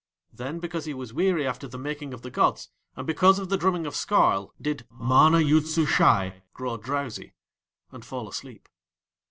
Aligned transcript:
Then 0.33 0.57
because 0.57 0.85
he 0.85 0.95
was 0.95 1.13
weary 1.13 1.45
after 1.45 1.67
the 1.67 1.77
making 1.77 2.11
of 2.11 2.23
the 2.23 2.31
gods, 2.31 2.69
and 2.95 3.05
because 3.05 3.37
of 3.37 3.49
the 3.49 3.55
drumming 3.55 3.85
of 3.85 3.93
Skarl, 3.95 4.51
did 4.59 4.87
MANA 4.89 5.41
YOOD 5.41 5.67
SUSHAI 5.67 6.41
grow 6.55 6.77
drowsy 6.77 7.35
and 7.91 8.03
fall 8.03 8.27
asleep. 8.27 8.67